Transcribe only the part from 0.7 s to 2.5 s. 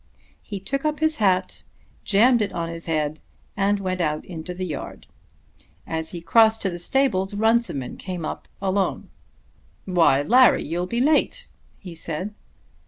up his hat, jammed